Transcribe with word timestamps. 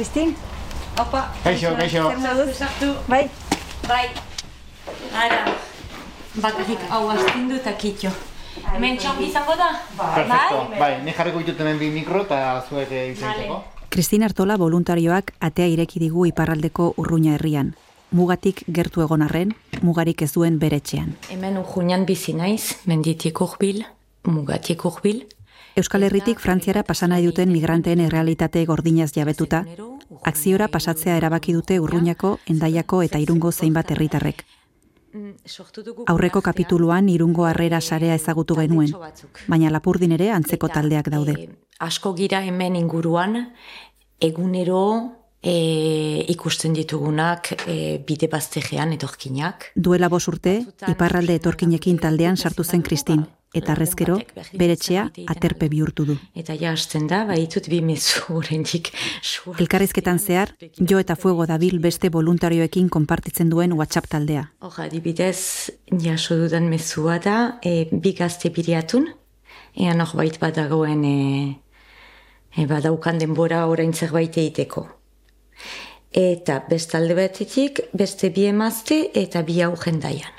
Kristin? 0.00 0.34
Opa. 0.96 1.28
Kaixo, 1.44 1.76
kaixo. 1.76 2.08
Sartu. 2.56 2.94
Bai. 3.06 3.28
Bai. 3.84 4.06
Ara. 5.12 5.40
Bakarrik 6.40 6.86
hau 6.88 7.10
astindu 7.12 7.58
eta 7.58 7.74
kitxo. 7.76 8.08
Hemen 8.72 8.96
txongi 8.96 9.26
izango 9.28 9.58
da? 9.60 9.66
Perfecto. 9.98 10.62
Bai, 10.78 11.02
ni 11.04 11.12
jarriko 11.12 11.42
ditut 11.44 11.60
hemen 11.60 11.76
bi 11.76 11.90
mikro 11.92 12.22
eta 12.24 12.38
zuek 12.64 12.94
izentzeko. 12.96 13.58
Kristin 13.92 14.24
Artola 14.24 14.56
voluntarioak 14.56 15.34
atea 15.50 15.68
ireki 15.68 16.00
digu 16.00 16.24
iparraldeko 16.30 16.94
urruña 16.96 17.34
herrian. 17.36 17.74
Mugatik 18.16 18.64
gertu 18.72 19.04
egon 19.04 19.20
arren, 19.28 19.52
mugarik 19.82 20.24
ez 20.24 20.30
duen 20.32 20.56
bere 20.64 20.80
etxean. 20.80 21.12
Hemen 21.28 21.60
urruñan 21.60 22.08
bizi 22.08 22.32
naiz, 22.32 22.78
menditik 22.88 23.44
urbil, 23.44 23.84
mugatik 24.24 24.88
urbil. 24.88 25.26
Euskal 25.80 26.02
Herritik 26.02 26.40
Frantziara 26.44 26.82
pasana 26.84 27.18
duten 27.24 27.48
migranteen 27.48 28.00
errealitate 28.04 28.66
gordinaz 28.68 29.14
jabetuta, 29.14 29.62
akziora 30.28 30.66
pasatzea 30.68 31.14
erabaki 31.16 31.54
dute 31.56 31.78
urruñako, 31.80 32.34
endaiako 32.52 33.00
eta 33.06 33.20
irungo 33.22 33.48
zeinbat 33.50 33.94
herritarrek. 33.94 34.44
Aurreko 36.06 36.42
kapituluan 36.44 37.08
irungo 37.08 37.46
harrera 37.48 37.80
sarea 37.80 38.14
ezagutu 38.14 38.58
genuen, 38.60 38.92
baina 39.48 39.72
lapurdin 39.72 40.12
ere 40.18 40.28
antzeko 40.36 40.68
taldeak 40.68 41.08
daude. 41.16 41.38
E, 41.46 41.48
asko 41.88 42.12
gira 42.20 42.44
hemen 42.44 42.76
inguruan, 42.76 43.40
egunero 44.20 44.84
e, 45.40 45.56
ikusten 46.28 46.76
ditugunak 46.76 47.54
e, 47.64 48.04
bide 48.06 48.28
baztegean 48.28 48.92
etorkinak. 49.00 49.72
Duela 49.74 50.12
bos 50.12 50.26
urte, 50.28 50.58
iparralde 50.92 51.40
etorkinekin 51.40 52.04
taldean 52.04 52.36
sartu 52.36 52.68
zen 52.68 52.84
Kristin, 52.84 53.24
eta 53.54 53.72
arrezkero, 53.74 54.16
bere 54.54 54.76
etxea 54.76 55.08
aterpe 55.32 55.68
bihurtu 55.72 56.04
du. 56.06 56.16
Eta 56.38 56.54
ja 56.58 56.70
hasten 56.76 57.08
da, 57.10 57.24
baitut 57.26 57.66
bi 57.70 57.80
mezu 57.82 58.36
oraindik. 58.38 58.92
Elkarrizketan 59.58 60.20
zehar, 60.22 60.52
jo 60.78 61.00
eta 61.02 61.16
fuego 61.18 61.46
dabil 61.50 61.80
beste 61.82 62.12
voluntarioekin 62.14 62.88
konpartitzen 62.88 63.50
duen 63.50 63.74
WhatsApp 63.78 64.10
taldea. 64.12 64.46
Hor, 64.62 64.78
adibidez, 64.86 65.72
jaso 65.90 66.38
dudan 66.38 66.70
mezua 66.70 67.18
da, 67.18 67.38
e, 67.62 67.88
bi 67.90 68.14
gazte 68.18 68.52
biriatun, 68.54 69.10
ean 69.74 70.00
hor 70.04 70.14
bait 70.22 70.38
badagoen 70.38 71.04
e, 71.04 71.18
e, 72.54 72.66
badaukan 72.70 73.18
denbora 73.18 73.66
orain 73.66 73.92
zerbait 73.92 74.38
egiteko. 74.38 74.86
Eta 76.14 76.62
bestalde 76.70 77.14
batetik, 77.18 77.82
beste 77.94 78.30
bi 78.34 78.46
emazte 78.50 79.08
eta 79.14 79.42
bi 79.46 79.60
hau 79.62 79.74
jendaian. 79.78 80.38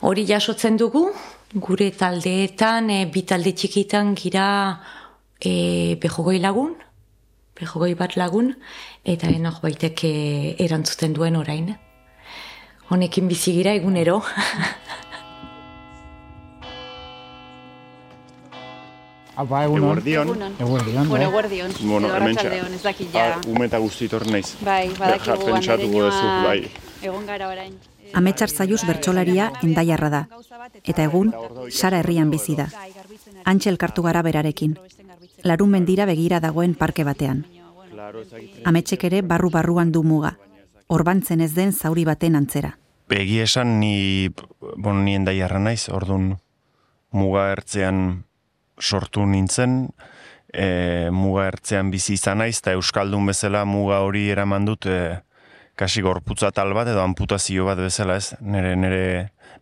Hori 0.00 0.24
jasotzen 0.24 0.78
dugu, 0.80 1.10
gure 1.54 1.90
taldeetan, 1.90 2.90
e, 2.90 3.06
bi 3.10 3.22
talde 3.26 3.52
txikitan 3.52 4.14
gira 4.14 4.80
e, 5.42 5.96
behogoi 6.00 6.38
lagun, 6.38 6.76
behogoi 7.58 7.94
bat 7.98 8.16
lagun, 8.16 8.54
eta 9.04 9.26
enok 9.28 9.60
baitek 9.64 10.04
e, 10.06 10.14
erantzuten 10.62 11.12
duen 11.16 11.36
orain. 11.36 11.74
Honekin 12.90 13.28
bizi 13.30 13.52
gira 13.54 13.74
egunero. 13.74 14.22
Apa, 19.40 19.64
egunon. 19.64 19.96
Eguerdion. 19.96 20.28
Eguerdion, 20.58 21.08
Bueno, 21.08 21.24
bai. 21.24 21.28
eguerdion. 21.30 21.72
Bueno, 21.80 22.14
hemen 22.14 22.36
ez 22.38 22.82
dakit 22.82 23.08
ja. 23.12 23.40
Ume 23.46 23.66
eta 23.66 23.78
guztitor 23.78 24.26
naiz. 24.26 24.56
Bai, 24.60 24.90
badakigu 24.98 25.36
Ja, 25.36 25.54
pentsatuko 25.54 26.10
bai. 26.44 26.70
Egon 27.00 27.24
gara 27.26 27.48
orain. 27.48 27.78
Ametsar 28.14 28.50
zaiuz 28.50 28.82
bertsolaria 28.86 29.50
endaiarra 29.62 30.10
da, 30.10 30.20
eta 30.84 31.04
egun, 31.04 31.32
Sara 31.70 32.00
herrian 32.00 32.30
bizi 32.30 32.56
da. 32.58 32.68
Antxe 33.44 33.70
elkartu 33.70 34.02
gara 34.02 34.22
berarekin. 34.22 34.76
Larun 35.44 35.70
mendira 35.70 36.06
begira 36.06 36.40
dagoen 36.40 36.74
parke 36.74 37.04
batean. 37.04 37.44
Ametsek 38.64 39.04
ere 39.08 39.22
barru-barruan 39.22 39.92
du 39.92 40.02
muga. 40.02 40.36
Orbantzen 40.88 41.40
ez 41.40 41.52
den 41.54 41.72
zauri 41.72 42.04
baten 42.04 42.36
antzera. 42.36 42.74
Begi 43.10 43.40
esan 43.42 43.78
ni, 43.80 44.30
bon, 44.76 45.04
ni 45.04 45.16
endaiarra 45.18 45.58
naiz, 45.62 45.88
ordun 45.90 46.34
muga 47.10 47.48
ertzean 47.52 48.24
sortu 48.78 49.24
nintzen, 49.26 49.88
e, 50.52 51.10
muga 51.14 51.48
ertzean 51.50 51.90
bizi 51.90 52.14
izan 52.14 52.38
naiz, 52.42 52.58
eta 52.60 52.74
Euskaldun 52.78 53.26
bezala 53.30 53.64
muga 53.66 54.00
hori 54.06 54.28
eraman 54.30 54.68
dut, 54.68 54.86
e, 54.86 55.18
kasi 55.80 56.02
gorputza 56.04 56.50
tal 56.52 56.74
bat 56.76 56.90
edo 56.92 57.00
amputazio 57.00 57.64
bat 57.64 57.78
bezala 57.80 58.18
ez, 58.20 58.34
nere, 58.44 58.74
nere, 58.76 59.04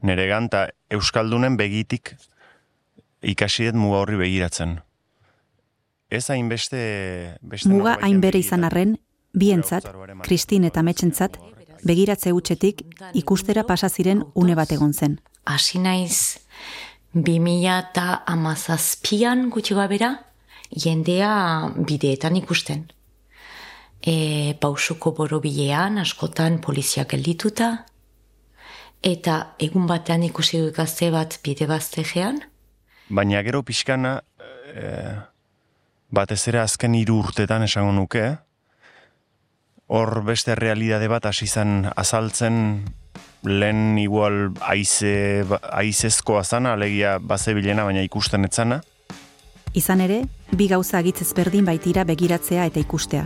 nere 0.03 0.27
ganta 0.27 0.65
Euskaldunen 0.91 1.55
begitik 1.61 2.17
ikasi 3.23 3.69
dut 3.69 3.79
muga 3.79 4.01
horri 4.03 4.19
begiratzen. 4.19 4.81
Ez 6.11 6.25
hainbeste... 6.33 6.81
Beste 7.43 7.71
Muga 7.71 7.95
hain 8.03 8.19
bere 8.25 8.41
izan 8.41 8.67
arren, 8.67 8.97
bientzat, 9.37 9.87
Kristin 10.25 10.67
eta 10.67 10.83
Ametsentzat, 10.83 11.39
begiratze 11.87 12.33
hutsetik 12.35 12.83
ikustera 13.15 13.63
pasa 13.69 13.91
ziren 13.93 14.25
une 14.35 14.59
bat 14.59 14.73
egon 14.75 14.95
zen. 14.95 15.19
Hasi 15.47 15.79
naiz, 15.79 16.41
bi 17.13 17.39
mila 17.39 17.79
eta 17.85 18.23
amazazpian 18.27 19.51
gutxi 19.55 19.79
gabera, 19.79 20.15
jendea 20.75 21.35
bideetan 21.79 22.41
ikusten. 22.43 22.89
E, 24.03 24.55
pausuko 24.61 25.13
borobilean, 25.13 25.99
askotan 25.99 26.61
poliziak 26.63 27.11
geldituta, 27.17 27.73
eta 29.03 29.55
egun 29.59 29.89
batean 29.91 30.23
ikusi 30.23 30.61
dut 30.63 30.77
gazte 30.77 31.11
bat 31.11 31.41
bide 31.43 31.67
baztegean, 31.67 32.41
Baina 33.09 33.41
gero 33.43 33.63
pixkana, 33.65 34.19
e, 34.69 35.17
batez 36.13 36.43
ere 36.51 36.61
azken 36.61 36.95
hiru 36.95 37.23
urtetan 37.23 37.65
esango 37.65 37.95
nuke, 37.97 38.37
hor 39.89 40.21
beste 40.27 40.55
realidade 40.59 41.09
bat 41.09 41.25
hasi 41.31 41.49
zen 41.49 41.89
azaltzen 41.97 42.85
lehen 43.49 43.97
igual 44.03 44.51
aize, 44.61 45.47
aizezkoa 45.73 46.45
zana, 46.45 46.75
alegia 46.77 47.17
bazebilena, 47.19 47.89
baina 47.89 48.05
ikusten 48.05 48.45
etzana. 48.45 48.83
Izan 49.73 50.05
ere, 50.05 50.23
bi 50.53 50.69
gauza 50.69 50.99
agitzez 51.01 51.33
berdin 51.37 51.65
baitira 51.65 52.05
begiratzea 52.05 52.69
eta 52.69 52.83
ikustea. 52.85 53.25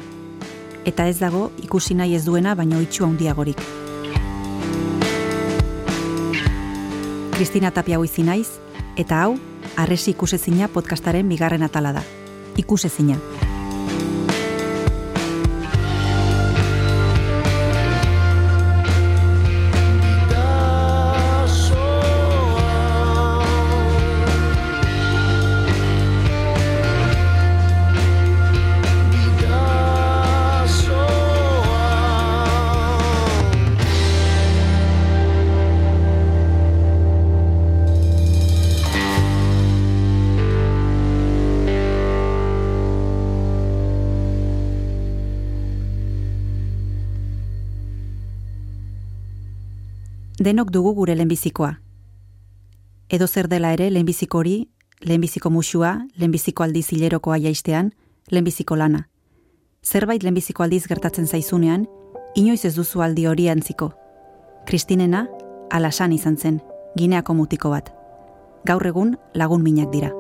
Eta 0.85 1.07
ez 1.07 1.21
dago 1.21 1.51
ikusi 1.63 1.95
nahi 1.95 2.17
ez 2.17 2.25
duena 2.27 2.57
baino 2.59 2.81
itxu 2.83 3.05
handiagorik. 3.07 3.61
Kristina 7.37 7.71
Tapia 7.71 8.01
izi 8.03 8.23
naiz, 8.27 8.49
eta 8.97 9.23
hau, 9.23 9.37
arresi 9.77 10.11
ikusezina 10.11 10.69
podcastaren 10.69 11.29
bigarren 11.29 11.63
atala 11.63 11.93
da. 11.93 12.03
Ikusezina. 12.57 13.17
Denok 50.43 50.71
dugu 50.75 50.91
gure 50.95 51.15
lehenbizikoa. 51.15 51.77
Edo 53.09 53.27
zer 53.29 53.47
dela 53.47 53.69
ere 53.77 53.91
lehenbiziko 53.91 54.41
hori, 54.41 54.55
lehenbiziko 55.01 55.51
musua, 55.55 55.93
lehenbiziko 56.17 56.65
aldiz 56.65 56.89
hilerokoa 56.91 57.37
jaistean, 57.45 57.93
lehenbiziko 58.31 58.75
lana. 58.77 59.05
Zerbait 59.87 60.23
lehenbiziko 60.23 60.65
aldiz 60.65 60.89
gertatzen 60.91 61.29
zaizunean, 61.29 61.87
inoiz 62.35 62.65
ez 62.65 62.75
duzu 62.75 63.05
aldi 63.07 63.29
hori 63.31 63.47
antziko. 63.55 63.93
Kristinena, 64.67 65.29
alasan 65.71 66.17
izan 66.19 66.37
zen, 66.37 66.59
gineako 66.99 67.39
mutiko 67.39 67.71
bat. 67.71 67.95
Gaur 68.67 68.87
egun 68.91 69.15
lagun 69.35 69.63
minak 69.63 69.95
dira. 69.95 70.11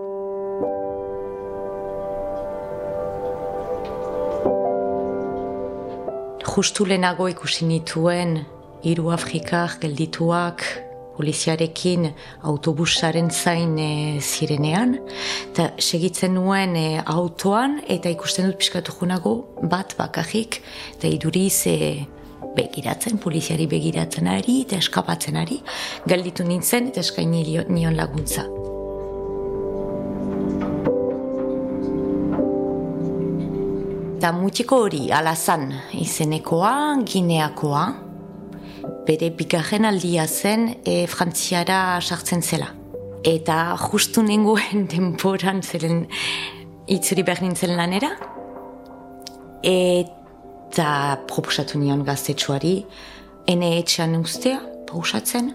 justu 6.53 6.85
lehenago 6.85 7.31
ikusi 7.33 7.65
nituen 7.65 8.43
hiru 8.83 9.11
Afrikar 9.15 9.79
geldituak 9.81 10.65
poliziarekin 11.17 12.09
autobusaren 12.49 13.31
zain 13.31 13.77
e, 13.79 14.21
zirenean, 14.21 14.97
eta 15.51 15.69
segitzen 15.79 16.35
nuen 16.39 16.77
e, 16.77 16.87
autoan, 17.05 17.79
eta 17.89 18.11
ikusten 18.13 18.49
dut 18.49 18.59
piskatu 18.63 18.95
junago 18.97 19.37
bat 19.71 19.95
bakarrik, 19.99 20.63
eta 20.97 21.11
iduriz 21.13 21.67
e, 21.71 21.77
begiratzen, 22.57 23.21
poliziari 23.21 23.69
begiratzen 23.69 24.29
ari, 24.29 24.63
eta 24.67 24.81
eskapatzen 24.81 25.39
ari, 25.41 25.61
gelditu 26.09 26.49
nintzen, 26.49 26.91
eta 26.93 27.05
eskaini 27.05 27.45
nion 27.69 27.97
laguntza. 27.97 28.49
Eta 34.23 34.31
mutiko 34.37 34.85
hori 34.85 35.09
alazan 35.11 35.73
izenekoa, 35.99 36.75
gineakoa, 37.11 37.87
bere 39.07 39.31
bigarren 39.37 39.87
aldia 39.89 40.27
zen 40.27 40.69
e, 40.85 41.07
frantziara 41.07 42.01
sartzen 42.01 42.43
zela. 42.43 42.69
Eta 43.25 43.77
justu 43.79 44.23
nengoen 44.27 44.87
denboran 44.93 45.63
zelen 45.63 46.07
itzuri 46.91 47.25
behar 47.27 47.43
nintzen 47.45 47.77
lanera. 47.79 48.13
Eta 49.63 51.19
proposatu 51.31 51.79
nion 51.79 52.03
gaztetxoari, 52.07 52.77
ene 53.47 53.77
etxean 53.79 54.17
ustea, 54.19 54.59
pausatzen, 54.89 55.53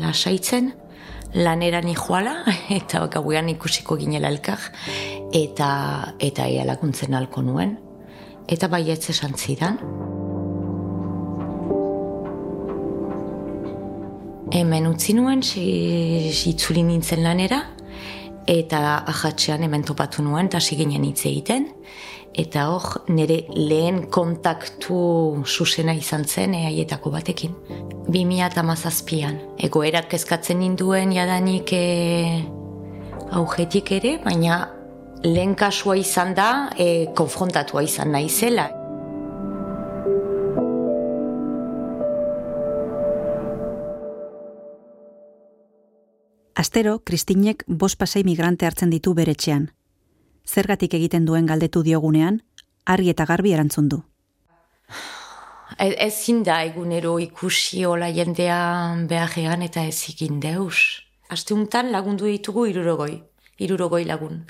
lasaitzen, 0.00 0.72
lanera 1.34 1.82
joala 1.82 2.44
eta 2.78 3.06
gauean 3.08 3.48
ikusiko 3.48 3.96
ginela 3.96 4.28
elkar, 4.28 4.60
eta, 5.32 6.14
eta 6.20 6.46
ea 6.46 6.64
laguntzen 6.64 7.14
alko 7.14 7.42
nuen, 7.42 7.78
eta 8.48 8.68
baietz 8.68 9.10
esan 9.10 9.34
zidan. 9.36 9.78
Hemen 14.52 14.84
utzi 14.84 15.14
nuen, 15.16 15.40
itzuli 15.40 16.82
nintzen 16.84 17.22
lanera, 17.24 17.62
eta 18.44 18.98
ahatxean 19.08 19.62
hemen 19.64 19.80
topatu 19.88 20.20
nuen, 20.20 20.50
eta 20.50 20.58
ginen 20.60 21.06
hitz 21.08 21.24
egiten, 21.24 21.70
eta 22.36 22.66
hor 22.68 23.06
nire 23.08 23.46
lehen 23.48 24.10
kontaktu 24.12 25.42
susena 25.46 25.94
izan 25.96 26.26
zen 26.28 26.52
eaietako 26.58 27.14
batekin. 27.14 27.54
2008an, 28.12 29.40
egoerak 29.56 30.10
kezkatzen 30.12 30.60
ninduen 30.60 31.16
jadanik 31.16 31.72
e, 31.72 32.44
augetik 33.32 33.90
ere, 33.92 34.18
baina 34.20 34.66
lehen 35.24 35.56
kasua 35.56 35.96
izan 35.96 36.36
da, 36.36 36.68
e, 36.76 37.06
konfrontatua 37.16 37.88
izan 37.88 38.12
naizela. 38.12 38.81
Astero, 46.54 46.98
Kristinek 47.00 47.64
bost 47.66 47.96
pasei 47.98 48.22
migrante 48.28 48.66
hartzen 48.66 48.90
ditu 48.92 49.14
bere 49.16 49.32
etxean. 49.32 49.70
Zergatik 50.44 50.94
egiten 50.98 51.24
duen 51.24 51.46
galdetu 51.48 51.82
diogunean, 51.82 52.42
argi 52.84 53.08
eta 53.12 53.24
garbi 53.24 53.54
erantzun 53.56 53.88
du. 53.88 54.02
Ez, 55.78 55.94
ezin 56.06 56.42
da 56.44 56.60
egunero 56.66 57.16
ikusi 57.22 57.84
hola 57.88 58.10
jendea 58.12 58.58
beharrean 59.08 59.62
eta 59.64 59.86
ez 59.88 60.10
egin 60.12 60.40
deus. 60.40 61.06
Asteuntan 61.32 61.88
lagundu 61.92 62.28
ditugu 62.28 62.66
irurogoi, 62.68 63.22
irurogoi 63.58 64.04
lagun. 64.04 64.42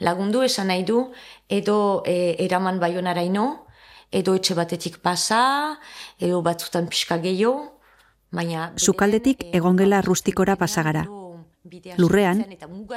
Lagundu 0.00 0.42
esan 0.42 0.68
nahi 0.68 0.84
du, 0.84 1.06
edo 1.48 2.02
e, 2.04 2.34
eraman 2.44 2.80
baionaraino, 2.82 3.46
edo 4.12 4.34
etxe 4.36 4.54
batetik 4.58 5.00
pasa, 5.00 5.78
edo 6.20 6.42
batzutan 6.42 6.90
pixka 6.90 7.16
gehiago, 7.22 7.73
baina... 8.34 8.72
Sukaldetik 8.76 9.46
egongela 9.52 10.02
rustikora 10.02 10.56
pasagara. 10.60 11.06
Lurrean, 11.96 12.42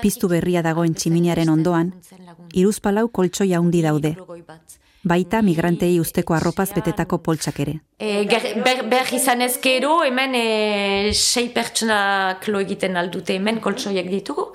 piztu 0.01 0.27
berria 0.27 0.61
dagoen 0.65 0.93
tximiniaren 0.93 1.49
ondoan, 1.49 1.93
hiruzpalau 2.53 3.07
koltsoi 3.15 3.53
handi 3.55 3.81
daude. 3.85 4.15
Baita 5.07 5.39
migrantei 5.45 5.93
usteko 6.01 6.35
arropaz 6.35 6.71
betetako 6.75 7.21
poltsak 7.23 7.61
ere. 7.63 7.77
E, 7.95 8.25
ger, 8.27 8.49
ber, 8.65 8.83
ber 8.91 9.13
izan 9.15 9.45
ezkero, 9.45 10.01
hemen 10.03 10.35
e, 10.35 10.47
sei 11.15 11.47
pertsonak 11.55 12.49
lo 12.51 12.59
egiten 12.65 12.99
aldute 12.99 13.37
hemen 13.37 13.61
koltsoiek 13.63 14.09
ditugu. 14.11 14.49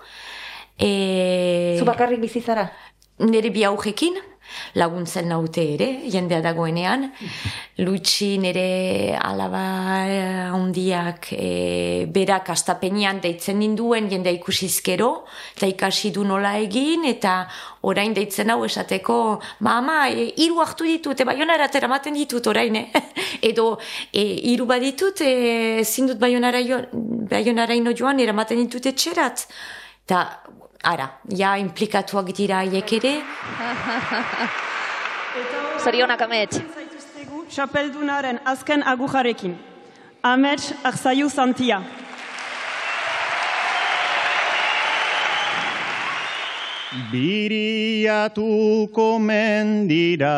E, 0.77 1.79
Zu 1.79 1.89
bakarrik 1.89 2.21
bizi 2.21 2.43
zara? 2.45 2.69
nire 3.23 3.51
bi 3.51 3.65
aujekin, 3.65 4.17
laguntzen 4.75 5.29
naute 5.29 5.65
ere, 5.75 5.89
jendea 6.11 6.41
dagoenean. 6.45 7.09
Luitsi 7.83 8.37
nire 8.39 9.17
alaba 9.19 9.63
handiak 10.53 11.33
e, 11.37 12.07
berak 12.13 12.51
astapenean 12.55 13.21
deitzen 13.23 13.59
ninduen 13.61 14.09
jendea 14.11 14.35
ikusizkero, 14.37 15.11
eta 15.57 15.69
ikasi 15.71 16.13
du 16.15 16.25
nola 16.29 16.55
egin, 16.61 17.07
eta 17.09 17.43
orain 17.89 18.15
deitzen 18.15 18.53
hau 18.55 18.63
esateko, 18.67 19.19
ba 19.61 19.77
ama, 19.81 19.99
e, 20.09 20.31
hiru 20.37 20.61
hartu 20.63 20.89
ditut, 20.89 21.21
e, 21.21 21.29
baionara 21.29 21.69
teramaten 21.73 22.17
ditut 22.19 22.47
orain, 22.53 22.77
eh? 22.77 23.05
edo 23.51 23.77
e, 24.13 24.25
hiru 24.53 24.67
baditut, 24.71 25.23
e, 25.27 25.85
zindut 25.85 26.21
baionara, 26.23 26.63
jo, 26.67 26.83
baionaraino 27.33 27.95
joan, 27.97 28.21
eramaten 28.23 28.61
ditut 28.65 28.91
etxerat. 28.93 29.47
Eta, 30.03 30.25
ara, 30.83 31.09
ja 31.29 31.57
implikatuak 31.57 32.35
dira 32.37 32.63
haiek 32.63 32.93
ere, 32.99 33.15
Zorionak 35.83 36.21
amets. 36.23 36.61
Txapeldunaren 37.49 38.39
azken 38.45 38.83
agujarekin. 38.87 39.57
Amets 40.23 40.73
Arzaiu 40.85 41.29
Santia. 41.33 41.83
Biriatuko 47.11 48.39
mendira 49.19 50.37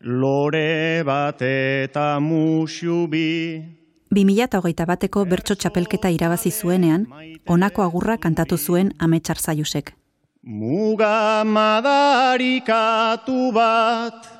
Lore 0.00 1.02
bat 1.04 1.42
eta 1.42 2.20
musu 2.22 3.06
bi 3.10 3.77
2008 4.10 4.86
bateko 4.86 5.24
bertso 5.24 5.54
txapelketa 5.54 6.10
irabazi 6.10 6.50
zuenean, 6.50 7.06
honako 7.46 7.82
agurra 7.82 8.18
kantatu 8.18 8.56
zuen 8.56 8.92
ametsar 8.98 9.38
zaiusek. 9.38 9.94
Muga 10.42 11.44
madarikatu 11.44 13.52
bat 13.52 14.38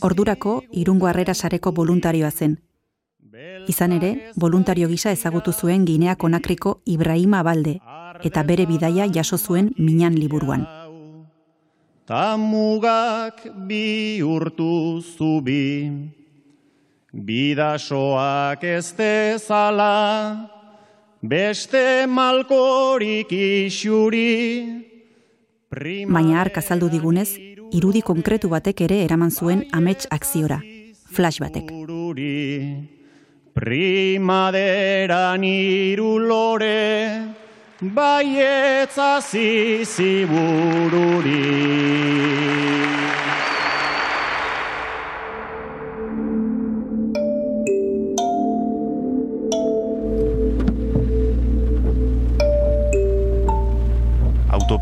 Ordurako, 0.00 0.62
irungo 0.72 1.06
harrera 1.06 1.34
sareko 1.34 1.72
voluntarioa 1.72 2.30
zen. 2.30 2.58
Izan 3.68 3.92
ere, 3.92 4.32
voluntario 4.36 4.88
gisa 4.88 5.12
ezagutu 5.12 5.52
zuen 5.52 5.84
Ginea 5.84 6.16
Konakriko 6.16 6.80
Ibrahima 6.86 7.42
Balde, 7.42 7.80
eta 8.24 8.42
bere 8.42 8.64
bidaia 8.66 9.06
jaso 9.12 9.36
zuen 9.36 9.74
minan 9.76 10.14
liburuan. 10.14 10.64
Ta 12.06 12.38
mugak 12.40 13.44
bihurtu 13.68 15.02
zubi, 15.02 16.17
bidasoak 17.12 18.64
ez 18.64 18.92
dezala, 18.96 20.48
beste 21.22 22.06
malkorik 22.06 23.32
isuri, 23.32 24.88
Baina 25.68 26.38
hark 26.40 26.56
azaldu 26.56 26.88
digunez, 26.88 27.36
irudi 27.76 28.00
konkretu 28.00 28.48
batek 28.48 28.80
ere 28.86 29.02
eraman 29.04 29.30
zuen 29.30 29.66
amets 29.76 30.08
akziora, 30.10 30.62
flash 31.12 31.40
batek. 31.44 31.68
Ururi, 31.76 32.88
primaderan 33.52 35.44
iru 35.44 36.18
lore, 36.24 37.20
baietza 37.82 39.20
zizibururi. 39.20 40.08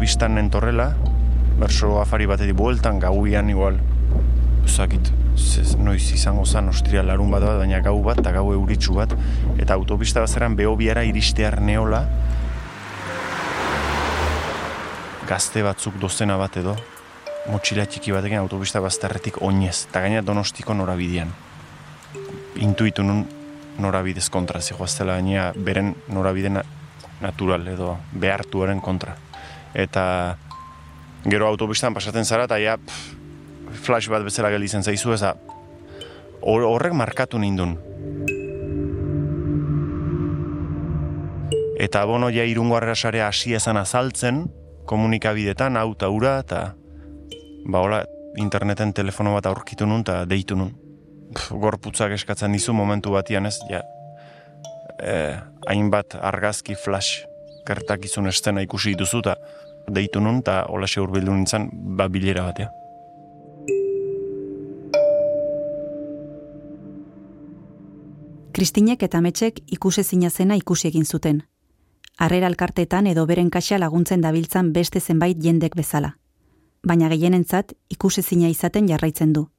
Autopistan 0.07 0.37
nentorrela, 0.39 0.95
berso 1.59 1.97
afari 1.99 2.29
batetik 2.31 2.55
bueltan, 2.55 3.01
gauian 3.03 3.49
igual, 3.51 3.81
zakit, 4.71 5.11
zez, 5.35 5.75
noiz 5.83 6.13
izango 6.15 6.45
zen 6.47 6.71
ostria 6.71 7.03
larun 7.03 7.33
bat 7.35 7.43
bat, 7.43 7.59
baina 7.59 7.81
gau 7.83 7.97
bat, 8.05 8.21
eta 8.23 8.31
gau 8.31 8.53
euritsu 8.55 8.95
bat, 8.95 9.11
eta 9.59 9.75
autopista 9.75 10.23
bazeran 10.23 10.55
behobiara 10.55 11.03
iristear 11.03 11.59
neola, 11.59 12.05
gazte 15.27 15.67
batzuk 15.67 15.99
dozena 15.99 16.39
bat 16.39 16.55
edo, 16.63 16.77
motxila 17.51 17.91
txiki 17.91 18.15
batekin 18.15 18.39
autopista 18.39 18.79
bazterretik 18.79 19.43
oinez, 19.43 19.89
eta 19.91 20.07
gaina 20.07 20.23
donostiko 20.23 20.79
norabidean. 20.79 21.35
Intuitu 22.63 23.03
nun 23.03 23.27
norabidez 23.83 24.31
kontra 24.31 24.63
zijoaztela, 24.63 25.19
gaina 25.19 25.51
beren 25.59 25.97
norabide 26.07 26.61
na- 26.61 26.69
natural 27.19 27.67
edo 27.75 27.97
behartuaren 28.15 28.79
kontra. 28.79 29.26
Eta 29.77 30.39
gero 31.29 31.49
autopistan 31.51 31.95
pasatzen 31.95 32.25
zara, 32.25 32.47
eta 32.49 32.59
ja, 32.63 32.79
pff, 32.81 33.13
flash 33.85 34.09
bat 34.09 34.25
bezala 34.25 34.51
gelditzen 34.55 34.83
zaizu, 34.83 35.13
hor- 36.47 36.65
horrek 36.65 36.95
markatu 36.95 37.39
nindun. 37.39 37.77
Eta 41.77 42.05
bono 42.09 42.31
ja 42.33 42.45
irungo 42.49 42.77
harrera 42.79 42.95
sarea 42.97 43.29
hasi 43.29 43.53
ezan 43.55 43.77
azaltzen, 43.77 44.47
komunikabidetan, 44.89 45.77
hau 45.77 45.93
eta 45.93 46.09
ura, 46.09 46.39
eta 46.41 46.63
ba 47.67 47.83
hola, 47.83 48.05
interneten 48.41 48.95
telefono 48.95 49.35
bat 49.35 49.47
aurkitu 49.51 49.87
nun, 49.87 50.01
eta 50.07 50.25
deitu 50.25 50.57
nun. 50.57 50.73
Pff, 51.35 51.53
gorputzak 51.61 52.15
eskatzen 52.17 52.55
dizu 52.55 52.73
momentu 52.73 53.13
batian 53.13 53.47
ez, 53.47 53.59
ja, 53.69 53.83
eh, 55.03 55.37
hainbat 55.67 56.17
argazki 56.17 56.79
flash 56.79 57.27
gertakizun 57.67 58.31
estena 58.31 58.63
ikusi 58.63 58.95
dituzu, 58.95 59.25
eta 59.27 59.37
deitu 59.89 60.21
nun, 60.21 60.41
eta 60.45 60.65
holaxe 60.69 61.01
urbildu 61.01 61.33
nintzen, 61.33 61.71
ba, 61.73 62.09
bilera 62.09 62.45
batea. 62.49 62.71
Kristinek 68.57 69.03
eta 69.03 69.21
Metxek 69.21 69.59
ikusezina 69.69 70.31
zena 70.31 70.57
ikusi 70.57 70.89
egin 70.89 71.05
zuten. 71.05 71.43
Harrera 72.17 72.47
alkartetan 72.49 73.07
edo 73.07 73.27
beren 73.29 73.51
kaxa 73.51 73.77
laguntzen 73.79 74.23
dabiltzan 74.25 74.71
beste 74.73 75.01
zenbait 75.01 75.37
jendek 75.37 75.77
bezala. 75.77 76.15
Baina 76.81 77.11
gehienentzat 77.13 77.75
ikusezina 77.93 78.49
izaten 78.49 78.89
jarraitzen 78.89 79.35
du. 79.35 79.51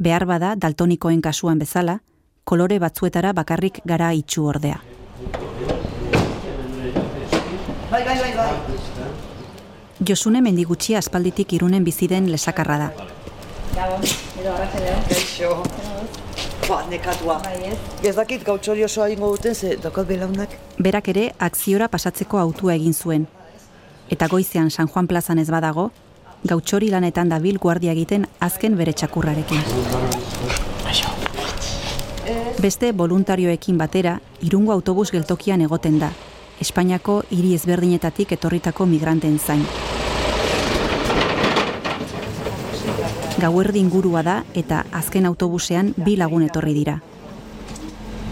Behar 0.00 0.24
bada 0.24 0.54
daltonikoen 0.56 1.20
kasuan 1.20 1.58
bezala, 1.58 1.98
kolore 2.44 2.78
batzuetara 2.78 3.34
bakarrik 3.36 3.82
gara 3.84 4.14
itxu 4.14 4.46
ordea. 4.46 4.80
Bai, 7.90 8.04
bai, 8.04 8.18
bai, 8.20 8.32
bai. 8.36 8.37
Josune 10.08 10.40
mendigutxi 10.40 10.94
aspalditik 10.96 11.52
irunen 11.52 11.84
biziden 11.84 12.30
lesakarra 12.32 12.78
da. 12.80 12.86
Kaixo. 15.08 15.50
Ba, 16.68 16.78
nekatua. 16.88 17.36
Ez 18.02 18.14
dakit 18.16 18.44
gautxori 18.46 18.84
osoa 18.84 19.08
ingo 19.12 19.28
duten, 19.34 19.54
ze 19.54 19.76
dakat 19.82 20.08
belaunak. 20.08 20.54
Berak 20.78 21.10
ere 21.12 21.24
akziora 21.38 21.88
pasatzeko 21.92 22.40
autua 22.40 22.74
egin 22.74 22.94
zuen. 22.94 23.26
Eta 24.08 24.28
goizean 24.32 24.70
San 24.70 24.88
Juan 24.88 25.06
plazan 25.06 25.38
ez 25.38 25.50
badago, 25.50 25.90
gautxori 26.44 26.88
lanetan 26.88 27.28
dabil 27.28 27.58
guardia 27.58 27.92
egiten 27.92 28.24
azken 28.40 28.76
bere 28.80 28.92
txakurrarekin. 28.92 29.60
Beste 32.58 32.92
voluntarioekin 32.92 33.76
batera, 33.78 34.18
irungo 34.40 34.72
autobus 34.72 35.10
geltokian 35.12 35.60
egoten 35.68 36.00
da, 36.00 36.10
Espainiako 36.58 37.20
hiri 37.30 37.52
ezberdinetatik 37.54 38.32
etorritako 38.34 38.86
migranten 38.90 39.38
zain. 39.38 39.62
Gauerdi 43.38 43.78
ingurua 43.78 44.22
da 44.26 44.40
eta 44.54 44.84
azken 44.92 45.26
autobusean 45.28 45.92
bi 46.04 46.16
lagun 46.16 46.42
etorri 46.42 46.74
dira. 46.74 46.98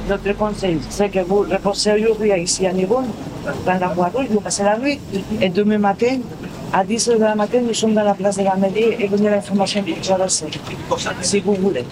Notre 0.09 0.35
conseil, 0.35 0.79
c'est 0.89 1.11
que 1.11 1.23
vous 1.25 1.43
reposez 1.43 1.93
aujourd'hui 1.93 2.31
ici 2.43 2.67
à 2.67 2.73
Nivon, 2.73 3.05
dans 3.65 3.79
la 3.81 3.89
Guarouille, 3.95 4.29
vous 4.31 4.41
passez 4.41 4.63
la 4.63 4.79
nuit, 4.79 5.01
et 5.41 5.49
demain 5.49 5.79
matin, 5.79 6.19
à 6.73 6.85
10 6.85 7.09
h 7.09 7.15
de 7.15 7.23
la 7.23 7.35
matin, 7.35 7.61
nous 7.61 7.75
sommes 7.75 7.95
dans 7.95 8.05
la 8.05 8.15
place 8.15 8.37
de 8.37 8.45
la 8.45 8.57
mairie 8.57 8.95
et 8.99 9.07
venez 9.09 9.31
l'information 9.31 9.83
pour 9.83 10.01
traverser, 10.01 10.47
si 11.23 11.41
vous 11.41 11.55
voulez. 11.55 11.85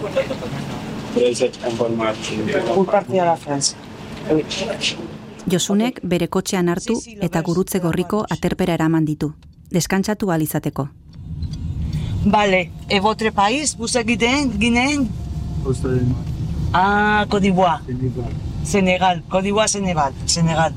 Pour 2.73 2.85
partir 2.85 3.23
à 3.23 3.25
la 3.25 3.35
France. 3.35 3.75
Oui. 4.31 4.43
Josunek 5.47 5.99
bere 6.01 6.27
kotxean 6.27 6.69
hartu 6.69 6.95
eta 7.21 7.41
gurutze 7.45 7.79
gorriko 7.79 8.25
aterpera 8.29 8.73
eraman 8.73 9.05
ditu. 9.05 9.33
Deskantzatu 9.71 10.31
ahal 10.31 10.41
izateko. 10.41 10.87
Vale, 12.25 12.69
et 12.89 12.99
votre 12.99 13.29
pays, 13.31 13.65
vous 13.77 13.97
êtes 13.97 14.07
guinéen, 14.07 14.47
guinéen 14.47 15.05
Ah, 16.73 17.25
Côte 17.29 17.41
d'Ivoire. 17.43 17.81
Senegal, 18.63 19.21
Côte 19.29 19.43
d'Ivoire, 19.43 19.69
Senegal. 19.69 20.11
Senegal. 20.25 20.73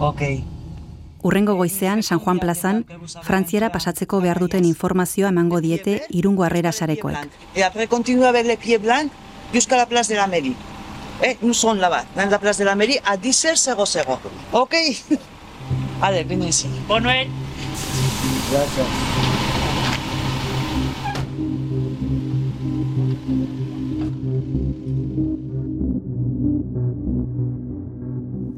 Ok. 0.00 0.22
Urrengo 1.24 1.54
goizean 1.56 2.02
San 2.02 2.20
Juan 2.20 2.38
plazan, 2.38 2.84
Frantziara 3.22 3.70
pasatzeko 3.72 4.20
behar 4.20 4.38
duten 4.38 4.64
informazioa 4.64 5.30
emango 5.32 5.60
diete 5.60 6.02
irungo 6.10 6.44
harrera 6.44 6.70
sarekoek. 6.72 7.16
Et 7.56 7.62
après, 7.64 7.88
continue 7.88 8.24
avec 8.24 8.46
les 8.46 8.56
pieds 8.56 8.78
blancs 8.78 9.10
jusqu'à 9.52 9.76
la 9.76 9.86
place 9.86 10.08
de 10.08 10.14
la 10.14 10.26
mairie. 10.26 10.54
Eh, 11.24 11.36
nous 11.42 11.54
sommes 11.54 11.78
là-bas, 11.78 12.04
dans 12.14 12.28
la 12.30 12.38
place 12.38 12.58
de 12.58 12.64
la 12.64 12.74
mairie, 12.74 12.98
à 13.04 13.16
10h00. 13.16 14.04
Ok 14.52 14.76
Allez, 16.02 16.22
venez 16.24 16.48
ici. 16.48 16.68
Bonne 16.86 17.04
nuit. 17.04 17.26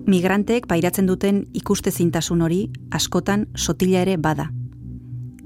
Migranteek 0.09 0.65
pairatzen 0.65 1.05
duten 1.05 1.43
ikustezintasun 1.53 2.41
hori 2.41 2.63
askotan 2.97 3.43
sotila 3.53 4.01
ere 4.07 4.15
bada. 4.17 4.47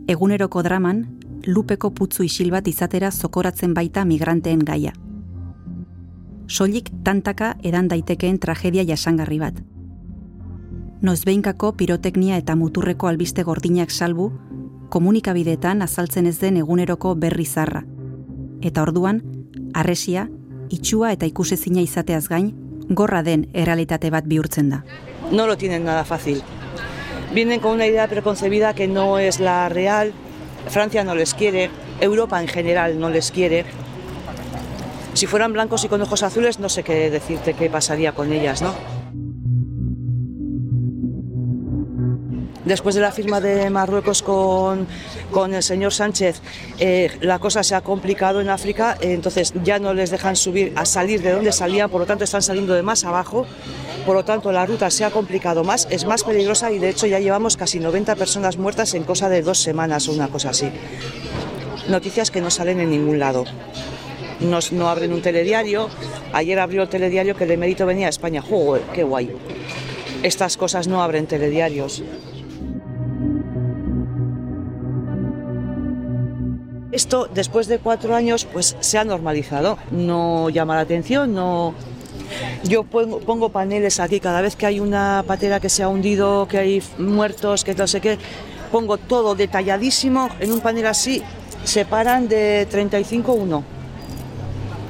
Eguneroko 0.06 0.62
draman, 0.62 1.00
lupeko 1.46 1.90
putzu 1.90 2.22
isil 2.22 2.52
bat 2.54 2.70
izatera 2.70 3.10
zokoratzen 3.10 3.74
baita 3.74 4.04
migranteen 4.06 4.62
gaia. 4.62 4.92
Soilik 6.46 6.92
tantaka 7.02 7.56
edan 7.66 7.90
daitekeen 7.90 8.38
tragedia 8.38 8.86
jasangarri 8.86 9.40
bat. 9.42 9.58
Noizbeinkako 11.02 11.72
piroteknia 11.82 12.38
eta 12.38 12.54
muturreko 12.54 13.10
albiste 13.10 13.42
gordinak 13.42 13.90
salbu, 13.90 14.30
komunikabideetan 14.94 15.82
azaltzen 15.82 16.30
ez 16.30 16.38
den 16.38 16.62
eguneroko 16.62 17.16
berri 17.16 17.50
zarra. 17.50 17.82
Eta 18.62 18.86
orduan, 18.86 19.24
arresia, 19.74 20.28
itxua 20.70 21.16
eta 21.16 21.26
ikusezina 21.26 21.82
izateaz 21.82 22.28
gain, 22.28 22.61
gorra 22.94 23.22
den 23.22 23.48
errealitate 23.52 24.10
bat 24.10 24.24
bihurtzen 24.26 24.70
da. 24.70 24.84
No 25.30 25.46
lo 25.46 25.56
tienen 25.56 25.84
nada 25.84 26.04
fácil. 26.04 26.42
Vienen 27.32 27.60
con 27.60 27.72
una 27.72 27.86
idea 27.86 28.08
preconcebida 28.08 28.74
que 28.74 28.88
no 28.88 29.18
es 29.18 29.40
la 29.40 29.68
real. 29.68 30.12
Francia 30.68 31.02
no 31.04 31.14
les 31.14 31.34
quiere, 31.34 31.70
Europa 32.00 32.40
en 32.40 32.48
general 32.48 33.00
no 33.00 33.08
les 33.08 33.30
quiere. 33.30 33.64
Si 35.14 35.26
fueran 35.26 35.52
blancos 35.52 35.84
y 35.84 35.88
con 35.88 36.00
ojos 36.02 36.22
azules, 36.22 36.58
no 36.58 36.68
sé 36.68 36.82
qué 36.82 37.10
decirte 37.10 37.54
qué 37.54 37.68
pasaría 37.68 38.12
con 38.12 38.32
ellas, 38.32 38.62
¿no? 38.62 38.74
Después 42.64 42.94
de 42.94 43.00
la 43.00 43.10
firma 43.10 43.40
de 43.40 43.68
Marruecos 43.70 44.22
con, 44.22 44.86
con 45.32 45.52
el 45.52 45.64
señor 45.64 45.92
Sánchez, 45.92 46.40
eh, 46.78 47.10
la 47.20 47.40
cosa 47.40 47.64
se 47.64 47.74
ha 47.74 47.80
complicado 47.80 48.40
en 48.40 48.48
África, 48.50 48.96
entonces 49.00 49.52
ya 49.64 49.80
no 49.80 49.94
les 49.94 50.10
dejan 50.10 50.36
subir 50.36 50.72
a 50.76 50.84
salir 50.84 51.22
de 51.22 51.32
donde 51.32 51.50
salían, 51.50 51.90
por 51.90 52.00
lo 52.00 52.06
tanto 52.06 52.22
están 52.22 52.42
saliendo 52.42 52.74
de 52.74 52.82
más 52.82 53.04
abajo, 53.04 53.46
por 54.06 54.14
lo 54.14 54.24
tanto 54.24 54.52
la 54.52 54.64
ruta 54.64 54.90
se 54.90 55.04
ha 55.04 55.10
complicado 55.10 55.64
más, 55.64 55.88
es 55.90 56.04
más 56.04 56.22
peligrosa 56.22 56.70
y 56.70 56.78
de 56.78 56.90
hecho 56.90 57.06
ya 57.06 57.18
llevamos 57.18 57.56
casi 57.56 57.80
90 57.80 58.14
personas 58.14 58.56
muertas 58.56 58.94
en 58.94 59.02
cosa 59.02 59.28
de 59.28 59.42
dos 59.42 59.58
semanas 59.58 60.08
o 60.08 60.12
una 60.12 60.28
cosa 60.28 60.50
así. 60.50 60.70
Noticias 61.88 62.30
que 62.30 62.40
no 62.40 62.50
salen 62.50 62.78
en 62.78 62.90
ningún 62.90 63.18
lado. 63.18 63.44
No, 64.38 64.60
no 64.70 64.88
abren 64.88 65.12
un 65.12 65.22
telediario, 65.22 65.88
ayer 66.32 66.60
abrió 66.60 66.82
el 66.82 66.88
telediario 66.88 67.34
que 67.36 67.46
de 67.46 67.56
mérito 67.56 67.86
venía 67.86 68.06
a 68.06 68.10
España, 68.10 68.40
¡Joder, 68.40 68.82
qué 68.92 69.02
guay! 69.02 69.34
Estas 70.22 70.56
cosas 70.56 70.86
no 70.86 71.02
abren 71.02 71.26
telediarios. 71.26 72.02
Esto, 76.92 77.26
después 77.32 77.68
de 77.68 77.78
cuatro 77.78 78.14
años, 78.14 78.44
pues 78.44 78.76
se 78.80 78.98
ha 78.98 79.04
normalizado. 79.04 79.78
No 79.90 80.50
llama 80.50 80.76
la 80.76 80.82
atención, 80.82 81.34
no... 81.34 81.74
Yo 82.64 82.84
pongo, 82.84 83.48
paneles 83.48 83.98
aquí 83.98 84.20
cada 84.20 84.42
vez 84.42 84.56
que 84.56 84.66
hay 84.66 84.78
una 84.78 85.24
patera 85.26 85.58
que 85.58 85.68
se 85.68 85.82
ha 85.82 85.88
hundido, 85.88 86.46
que 86.48 86.58
hay 86.58 86.82
muertos, 86.98 87.64
que 87.64 87.74
no 87.74 87.86
sé 87.86 88.00
qué. 88.00 88.18
Pongo 88.70 88.98
todo 88.98 89.34
detalladísimo 89.34 90.28
en 90.38 90.52
un 90.52 90.60
panel 90.60 90.86
así. 90.86 91.22
Se 91.64 91.84
paran 91.86 92.28
de 92.28 92.66
35 92.70 93.32
uno 93.32 93.64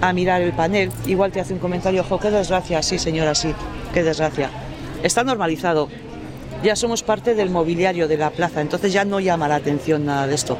a 0.01 0.13
mirar 0.13 0.43
el 0.43 0.53
panel. 0.53 0.91
Igual 1.07 1.31
te 1.31 1.41
hace 1.41 1.53
un 1.53 1.61
comentario, 1.61 2.05
jo, 2.05 2.19
qué 2.19 2.31
desgracia, 2.31 2.83
sí 2.83 2.99
señora, 2.99 3.35
sí, 3.35 3.55
qué 3.95 4.03
desgracia. 4.03 4.51
Está 5.03 5.23
normalizado. 5.23 5.89
Ya 6.63 6.77
somos 6.77 7.03
parte 7.03 7.35
del 7.35 7.51
mobiliario 7.51 8.07
de 8.07 8.17
la 8.17 8.31
plaza, 8.31 8.61
entonces 8.61 8.93
ya 8.93 9.05
no 9.05 9.19
llama 9.19 9.49
la 9.49 9.57
atención 9.57 10.05
nada 10.05 10.27
de 10.27 10.35
esto. 10.35 10.59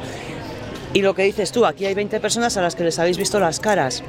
Y 0.93 1.01
lo 1.01 1.15
que 1.15 1.23
dices 1.23 1.51
tú, 1.51 1.65
aquí 1.65 1.85
hay 1.85 1.95
20 1.95 2.19
personas 2.19 2.55
a 2.55 2.61
las 2.61 2.75
que 2.75 2.83
les 2.83 2.99
habéis 2.99 3.17
visto 3.17 3.39
las 3.39 3.59
caras, 3.59 4.03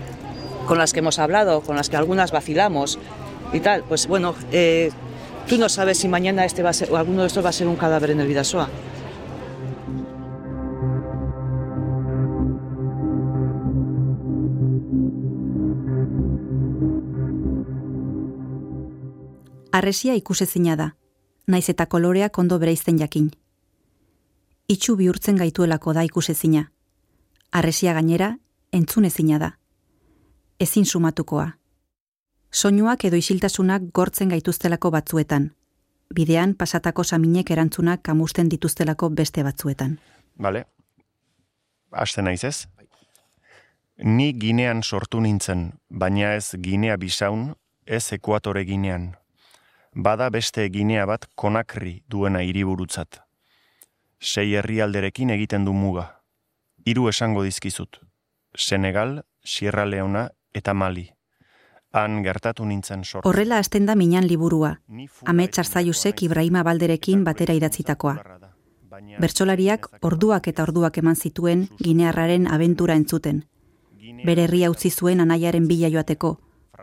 con 0.66 0.76
las 0.76 0.92
que 0.92 0.98
hemos 0.98 1.18
hablado, 1.18 1.62
con 1.62 1.76
las 1.76 1.88
que 1.88 1.96
algunas 1.96 2.30
vacilamos 2.30 2.98
y 3.54 3.60
tal. 3.60 3.84
Pues 3.84 4.06
bueno, 4.06 4.34
eh, 4.52 4.90
tú 5.48 5.56
no 5.56 5.70
sabes 5.70 5.98
si 5.98 6.08
mañana 6.08 6.44
este 6.44 6.62
va 6.62 6.70
a 6.70 6.74
ser, 6.74 6.92
o 6.92 6.98
alguno 6.98 7.22
de 7.22 7.28
estos 7.28 7.42
va 7.42 7.48
a 7.48 7.52
ser 7.52 7.68
un 7.68 7.76
cadáver 7.76 8.10
en 8.10 8.20
el 8.20 8.26
Vidasoa. 8.28 8.68
Arresia 19.72 20.14
ikusezina 20.14 20.76
da, 20.76 20.92
naiz 21.48 21.66
eta 21.72 21.88
koloreak 21.90 22.38
ondo 22.38 22.60
bereizten 22.62 23.00
jakin. 23.00 23.32
Itxu 24.70 24.94
bihurtzen 25.00 25.40
gaituelako 25.40 25.96
da 25.96 26.04
ikusezina. 26.06 26.73
Arresia 27.54 27.92
gainera, 27.94 28.32
entzunezina 28.72 29.38
da. 29.38 29.50
Ezin 30.60 30.86
sumatukoa. 30.86 31.52
Soinuak 32.50 33.04
edo 33.06 33.16
isiltasunak 33.16 33.82
gortzen 33.94 34.32
gaituztelako 34.32 34.90
batzuetan. 34.90 35.52
Bidean 36.14 36.54
pasatako 36.58 37.04
saminek 37.04 37.50
erantzunak 37.54 38.02
kamusten 38.02 38.50
dituztelako 38.50 39.10
beste 39.10 39.44
batzuetan. 39.46 39.98
Bale, 40.34 40.64
haste 41.92 42.22
naiz 42.22 42.42
ez? 42.44 42.66
Ni 44.02 44.32
ginean 44.34 44.82
sortu 44.82 45.20
nintzen, 45.20 45.68
baina 45.90 46.32
ez 46.34 46.56
ginea 46.62 46.96
bisaun, 46.98 47.52
ez 47.86 48.04
ekuatore 48.12 48.64
ginean. 48.66 49.12
Bada 49.94 50.30
beste 50.30 50.66
ginea 50.74 51.06
bat 51.06 51.30
konakri 51.34 52.02
duena 52.10 52.42
hiriburutzat. 52.42 53.22
sei 54.24 54.54
herrialderekin 54.56 55.30
egiten 55.30 55.64
du 55.64 55.72
muga. 55.72 56.23
Hiru 56.84 57.08
esango 57.08 57.42
dizkizut. 57.42 57.96
Senegal, 58.54 59.24
Sierra 59.42 59.86
Leona 59.86 60.28
eta 60.52 60.74
Mali. 60.74 61.08
Han 61.92 62.22
gertatu 62.22 62.66
nintzen 62.66 63.04
sortu. 63.04 63.28
Horrela 63.28 63.58
hasten 63.58 63.86
da 63.86 63.94
minan 63.94 64.26
liburua, 64.28 64.80
Amets 65.24 65.58
Arzaiusek 65.58 66.22
Ibrahima 66.26 66.62
Balderekin 66.62 67.24
batera 67.24 67.54
idatzitakoa. 67.54 68.16
Bertsolariak 69.20 69.88
orduak 70.02 70.48
eta 70.52 70.62
orduak 70.62 70.98
eman 70.98 71.16
zituen 71.16 71.68
ginearraren 71.80 72.46
abentura 72.46 72.98
entzuten. 73.00 73.44
Bere 74.24 74.44
herria 74.44 74.70
utzi 74.70 74.90
zuen 74.90 75.20
anaiaren 75.20 75.68
bila 75.68 75.88
joateko, 75.88 76.36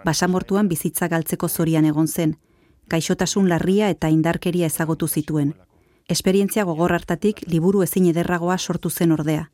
basamortuan 0.06 0.68
bizitza 0.68 1.08
galtzeko 1.08 1.48
zorian 1.48 1.86
egon 1.86 2.08
zen, 2.08 2.38
gaixotasun 2.90 3.50
larria 3.50 3.90
eta 3.90 4.10
indarkeria 4.10 4.66
ezagutu 4.66 5.08
zituen. 5.08 5.54
Esperientzia 6.10 6.64
gogor 6.64 6.94
hartatik 6.94 7.46
liburu 7.48 7.84
ezin 7.84 8.08
ederragoa 8.10 8.58
sortu 8.58 8.90
zen 8.90 9.12
ordea. 9.12 9.52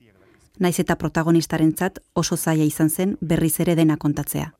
Naiz 0.59 0.79
eta 0.79 0.95
protagonistarentzat 0.95 1.99
oso 2.15 2.37
zaila 2.37 2.65
izan 2.65 2.89
zen 2.89 3.17
berriz 3.21 3.59
ere 3.59 3.75
dena 3.75 3.97
kontatzea. 3.97 4.51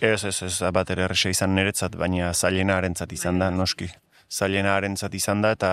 Ez, 0.00 0.24
ez, 0.24 0.42
ez, 0.42 0.56
bat 0.74 0.90
ere 0.90 1.06
erresa 1.06 1.30
izan 1.30 1.54
niretzat, 1.54 1.94
baina 1.96 2.32
zailena 2.34 2.76
harentzat 2.76 3.12
izan 3.12 3.38
da, 3.38 3.50
noski. 3.50 3.88
Zailena 4.30 4.74
harentzat 4.76 5.14
izan 5.14 5.42
da, 5.44 5.52
eta 5.54 5.72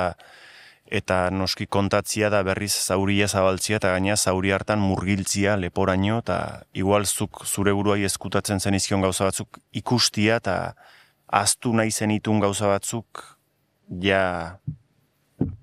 eta 0.93 1.29
noski 1.31 1.65
kontatzia 1.65 2.29
da 2.29 2.43
berriz 2.43 2.73
zauria 2.73 3.27
zabaltzia 3.27 3.79
eta 3.79 3.93
gaina 3.95 4.17
zauri 4.17 4.51
hartan 4.51 4.81
murgiltzia 4.83 5.55
leporaino 5.57 6.19
eta 6.19 6.37
igualzuk 6.73 7.45
zure 7.47 7.73
buruai 7.73 8.03
eskutatzen 8.03 8.59
zen 8.59 8.75
izkion 8.75 9.01
gauza 9.01 9.29
batzuk 9.29 9.59
ikustia 9.71 10.41
eta 10.41 10.57
aztu 11.27 11.73
nahi 11.73 11.91
zenitun 11.91 12.43
gauza 12.43 12.67
batzuk 12.67 13.23
ja 14.03 14.59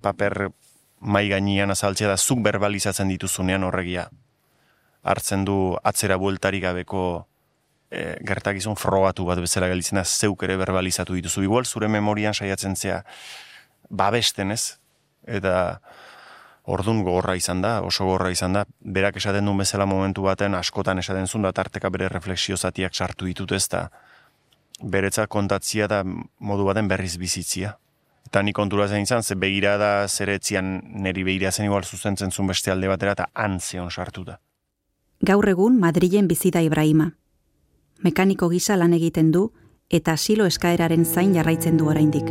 paper 0.00 0.50
mai 1.00 1.28
gainean 1.28 1.70
azaltzea 1.70 2.08
da 2.08 2.16
zuk 2.16 2.42
berbalizatzen 2.44 3.08
dituzunean 3.08 3.64
horregia 3.64 4.08
hartzen 5.02 5.44
du 5.44 5.76
atzera 5.84 6.16
bueltarik 6.20 6.62
gabeko 6.62 7.04
e, 7.90 8.16
gertakizun 8.26 8.76
frogatu 8.76 9.24
bat 9.28 9.40
bezala 9.40 9.68
galitzena 9.70 10.04
zeuk 10.04 10.44
ere 10.44 10.56
berbalizatu 10.60 11.16
dituzu. 11.16 11.44
Igual 11.46 11.66
zure 11.66 11.88
memorian 11.88 12.34
saiatzen 12.34 12.76
zea 12.76 13.02
babesten 13.88 14.52
ez, 14.52 14.76
eta 15.26 15.80
ordun 16.70 17.02
gogorra 17.02 17.34
izan 17.36 17.62
da, 17.64 17.80
oso 17.82 18.04
gogorra 18.04 18.30
izan 18.30 18.54
da, 18.54 18.64
berak 18.80 19.16
esaten 19.16 19.44
duen 19.48 19.64
bezala 19.64 19.88
momentu 19.88 20.22
baten 20.28 20.54
askotan 20.54 21.00
esaten 21.02 21.26
zuen 21.26 21.48
da 21.48 21.52
tarteka 21.52 21.90
bere 21.90 22.08
refleksio 22.08 22.56
zatiak 22.56 22.94
sartu 22.94 23.26
ditut 23.26 23.52
ez 23.56 23.66
da, 23.72 23.88
beretza 24.80 25.26
kontatzia 25.26 25.88
da 25.88 26.04
modu 26.04 26.68
baten 26.68 26.88
berriz 26.88 27.16
bizitzia. 27.18 27.76
Eta 28.26 28.42
ni 28.42 28.52
kontura 28.52 28.86
zen 28.88 29.02
izan, 29.02 29.22
ze 29.22 29.34
begira 29.34 29.76
da 29.78 30.06
zeretzian 30.08 30.80
neri 31.02 31.24
begira 31.24 31.50
zen 31.50 31.66
igual 31.66 31.84
zuzentzen 31.84 32.30
zuen 32.30 32.46
beste 32.46 32.70
alde 32.70 32.88
batera 32.88 33.16
eta 33.16 33.26
antzeon 33.34 33.90
sartu 33.90 34.24
da. 34.24 34.38
Gaur 35.20 35.48
egun 35.48 35.78
Madrilen 35.80 36.28
bizi 36.28 36.50
da 36.50 36.62
Ibrahima. 36.62 37.10
Mekaniko 38.00 38.48
gisa 38.48 38.76
lan 38.76 38.94
egiten 38.96 39.32
du 39.32 39.50
eta 39.90 40.12
asilo 40.12 40.46
eskaeraren 40.46 41.04
zain 41.04 41.34
jarraitzen 41.34 41.76
du 41.76 41.90
oraindik. 41.90 42.30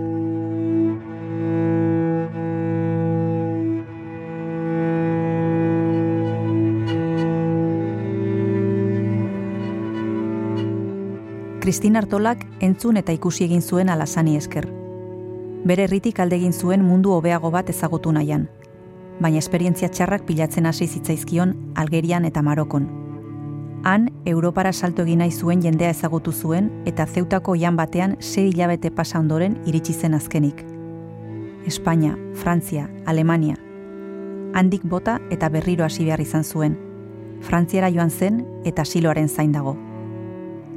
Kristin 11.60 12.00
Artolak 12.00 12.48
entzun 12.66 12.98
eta 12.98 13.14
ikusi 13.14 13.44
egin 13.46 13.62
zuen 13.62 13.90
alasani 13.94 14.38
esker. 14.40 14.79
Bere 15.66 15.84
herritik 15.84 16.20
alde 16.20 16.38
egin 16.40 16.54
zuen 16.54 16.84
mundu 16.86 17.12
hobeago 17.12 17.52
bat 17.52 17.70
ezagutu 17.70 18.12
nahian, 18.16 18.48
baina 19.20 19.40
esperientzia 19.40 19.90
txarrak 19.90 20.24
pilatzen 20.28 20.66
hasi 20.66 20.88
zitzaizkion 20.88 21.56
Algerian 21.76 22.26
eta 22.26 22.42
Marokon. 22.42 22.88
Han, 23.84 24.10
Europara 24.26 24.74
salto 24.74 25.04
egin 25.04 25.20
nahi 25.24 25.32
zuen 25.32 25.62
jendea 25.62 25.90
ezagutu 25.96 26.32
zuen 26.32 26.72
eta 26.86 27.06
zeutako 27.08 27.56
oian 27.56 27.78
batean 27.80 28.18
sei 28.20 28.50
hilabete 28.50 28.92
pasa 28.92 29.20
ondoren 29.20 29.58
iritsi 29.66 29.94
zen 29.94 30.14
azkenik. 30.14 30.66
Espainia, 31.68 32.16
Frantzia, 32.34 32.90
Alemania. 33.06 33.56
Handik 34.54 34.84
bota 34.84 35.20
eta 35.30 35.50
berriro 35.50 35.86
hasi 35.86 36.06
behar 36.06 36.22
izan 36.22 36.44
zuen. 36.44 36.80
Frantziara 37.42 37.92
joan 37.92 38.10
zen 38.10 38.44
eta 38.66 38.86
siloaren 38.86 39.30
zain 39.30 39.52
dago 39.52 39.78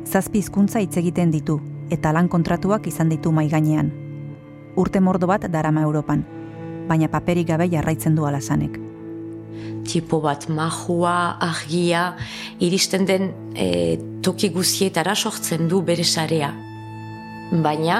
zazpi 0.06 0.38
hizkuntza 0.38 0.80
hitz 0.82 0.96
egiten 1.00 1.30
ditu 1.30 1.58
eta 1.92 2.12
lan 2.12 2.28
kontratuak 2.28 2.86
izan 2.88 3.10
ditu 3.12 3.32
mai 3.32 3.48
gainean. 3.48 3.90
Urte 4.76 5.00
mordo 5.00 5.26
bat 5.28 5.44
darama 5.52 5.82
Europan, 5.84 6.22
baina 6.88 7.08
paperik 7.12 7.50
gabe 7.50 7.68
jarraitzen 7.68 8.16
du 8.16 8.24
alasanek. 8.24 8.78
Tipo 9.84 10.20
bat 10.22 10.46
mahua, 10.48 11.36
argia, 11.42 12.14
iristen 12.62 13.04
den 13.04 13.30
e, 13.52 13.98
toki 14.24 14.48
guzietara 14.54 15.14
sortzen 15.14 15.68
du 15.68 15.82
bere 15.84 16.04
sarea. 16.04 16.52
Baina, 17.52 17.98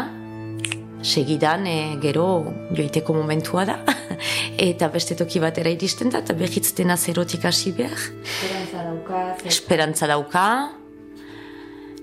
segidan 1.02 1.66
e, 1.66 1.78
gero 2.00 2.26
joiteko 2.72 3.18
momentua 3.18 3.66
da, 3.68 3.78
eta 4.70 4.88
beste 4.94 5.18
toki 5.18 5.42
batera 5.42 5.74
iristen 5.74 6.14
da, 6.14 6.22
eta 6.24 6.38
behitzten 6.38 6.94
azerotik 6.94 7.44
hasi 7.50 7.74
behar. 7.76 7.98
Esperantza 8.22 8.86
dauka. 8.86 9.24
Esperantza 9.44 10.08
dauka, 10.08 10.46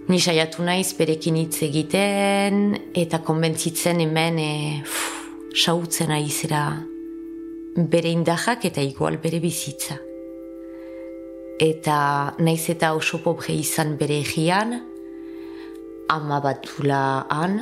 Ni 0.10 0.18
saiatu 0.18 0.64
naiz 0.66 0.96
berekin 0.98 1.36
hitz 1.38 1.60
egiten 1.68 2.72
eta 2.98 3.20
konbentzitzen 3.22 4.00
hemen 4.02 4.40
e, 4.42 4.54
sautzen 5.54 6.10
aizera 6.16 6.64
bere 7.78 8.10
indahak 8.10 8.66
eta 8.72 8.82
igual 8.82 9.20
bere 9.22 9.38
bizitza. 9.44 10.00
Eta 11.62 12.00
naiz 12.42 12.64
eta 12.74 12.96
oso 12.98 13.20
pobre 13.22 13.54
izan 13.54 14.00
bere 14.02 14.18
egian, 14.24 14.80
ama 16.10 16.42
batula 16.42 17.04
han, 17.30 17.62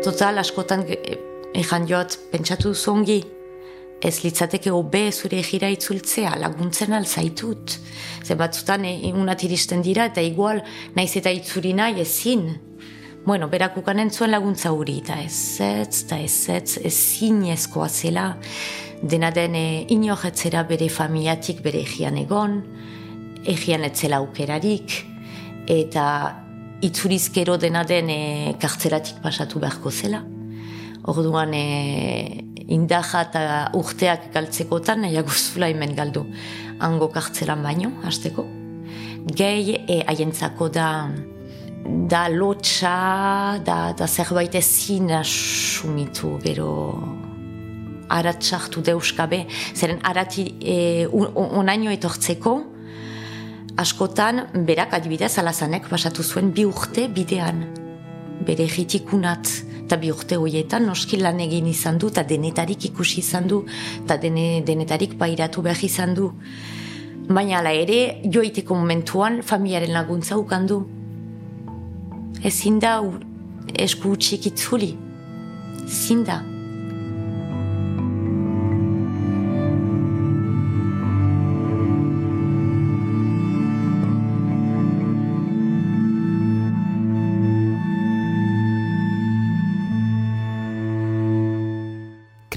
Total, 0.00 0.38
askotan, 0.40 0.86
ejan 1.52 1.84
joat, 1.90 2.14
pentsatu 2.30 2.70
zongi, 2.72 3.18
ez 4.00 4.22
litzateke 4.24 4.72
hobe 4.72 5.10
zure 5.12 5.42
gira 5.44 5.68
itzultzea, 5.70 6.32
laguntzen 6.40 6.94
alzaitut. 6.96 7.76
Zer 8.24 8.38
batzutan 8.40 8.84
egunat 8.88 9.44
iristen 9.44 9.82
dira 9.84 10.06
eta 10.10 10.24
igual 10.24 10.62
naiz 10.96 11.12
eta 11.20 11.32
itzuri 11.34 11.74
nahi 11.76 12.00
ezin. 12.00 12.48
Bueno, 13.26 13.50
berak 13.52 13.76
ukanen 13.76 14.10
zuen 14.10 14.32
laguntza 14.32 14.72
hori 14.72 14.98
eta 15.02 15.18
ez 15.20 15.60
ez, 15.60 16.04
eta 16.04 16.18
ez 16.18 16.48
ez, 16.48 16.78
ezin 16.88 17.44
ezkoa 17.52 17.88
zela. 17.88 18.30
Dena 19.02 19.30
den 19.30 19.54
inojetzera 19.92 20.64
bere 20.68 20.88
familiatik 20.88 21.60
bere 21.64 21.84
egian 21.84 22.16
egon, 22.20 22.60
egian 23.48 23.84
etzela 23.84 24.20
aukerarik, 24.20 24.96
eta 25.68 26.04
itzurizkero 26.84 27.56
dena 27.60 27.84
den 27.84 28.10
e, 28.10 28.20
kartzelatik 28.60 29.20
pasatu 29.22 29.60
beharko 29.60 29.90
zela. 29.90 30.22
Orduan, 31.08 31.52
e, 31.54 32.59
indaja 32.68 33.24
eta 33.28 33.42
urteak 33.78 34.30
galtzekotan 34.34 35.04
nahiago 35.06 35.34
zula 35.52 35.70
hemen 35.72 35.94
galdu. 35.96 36.26
Hango 36.80 37.08
kartzelan 37.12 37.62
baino, 37.62 37.92
hasteko. 38.04 38.46
Gehi 39.36 39.76
e, 39.86 40.00
haientzako 40.08 40.68
da 40.72 40.88
da 41.84 42.28
lotxa, 42.28 43.58
da, 43.64 43.92
da 43.96 44.06
zerbait 44.06 44.54
ezin 44.54 45.08
sumitu, 45.24 46.38
gero 46.42 46.70
aratsartu 48.10 48.82
deuskabe, 48.82 49.44
zeren 49.74 50.00
arati 50.02 50.44
e, 50.60 51.06
unaino 51.06 51.90
etortzeko, 51.94 52.56
askotan 53.80 54.44
berak 54.66 54.94
adibidez 54.98 55.38
alazanek 55.38 55.88
basatu 55.90 56.22
zuen 56.22 56.50
bi 56.52 56.66
urte 56.68 57.06
bidean, 57.08 57.64
bere 58.46 58.66
jitikunat, 58.68 59.48
eta 59.90 59.98
bi 59.98 60.12
urte 60.14 60.36
horietan 60.38 60.84
noski 60.86 61.18
lan 61.18 61.40
egin 61.42 61.66
izan 61.66 61.96
du, 61.98 62.12
eta 62.12 62.22
denetarik 62.22 62.84
ikusi 62.92 63.18
izan 63.24 63.48
du, 63.50 63.64
eta 64.04 64.16
dene, 64.22 64.62
denetarik 64.62 65.16
bairatu 65.18 65.64
behar 65.66 65.82
izan 65.82 66.14
du. 66.14 66.28
Baina 67.26 67.58
ala 67.58 67.72
ere, 67.74 68.20
joiteko 68.22 68.78
momentuan 68.78 69.40
familiaren 69.42 69.90
laguntza 69.90 70.38
ukandu. 70.38 70.78
Ezin 72.46 72.78
da 72.78 73.00
esku 73.74 74.14
utxik 74.14 74.46
itzuli. 74.52 74.94
Ezin 75.88 76.22
da. 76.22 76.38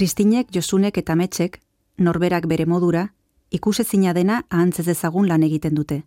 Kristinek, 0.04 0.50
Josunek 0.52 0.98
eta 1.00 1.16
Metxek, 1.16 1.62
norberak 1.98 2.44
bere 2.52 2.66
modura, 2.68 3.06
ikusezina 3.56 4.12
dena 4.14 4.42
ahantzez 4.50 4.90
ezagun 4.92 5.30
lan 5.30 5.46
egiten 5.48 5.78
dute. 5.80 6.02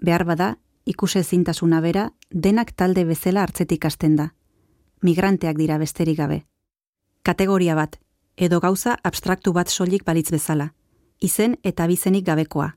Behar 0.00 0.24
bada, 0.24 0.46
ikuse 0.88 1.20
zintasuna 1.22 1.82
bera, 1.84 2.06
denak 2.30 2.72
talde 2.72 3.04
bezala 3.04 3.42
hartzetik 3.44 3.84
hasten 3.84 4.16
da. 4.16 4.30
Migranteak 5.02 5.60
dira 5.60 5.76
besterik 5.76 6.16
gabe. 6.16 6.46
Kategoria 7.28 7.76
bat, 7.76 8.00
edo 8.38 8.60
gauza 8.64 8.96
abstraktu 9.04 9.52
bat 9.52 9.68
soilik 9.68 10.08
balitz 10.08 10.30
bezala. 10.32 10.70
Izen 11.20 11.58
eta 11.62 11.84
abizenik 11.84 12.24
gabekoa. 12.24 12.70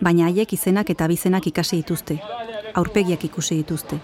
Baina 0.00 0.32
haiek 0.32 0.56
izenak 0.56 0.88
eta 0.96 1.04
abizenak 1.04 1.52
ikasi 1.52 1.82
dituzte. 1.82 2.16
Aurpegiak 2.74 3.24
ikusi 3.24 3.56
dituzte. 3.56 3.96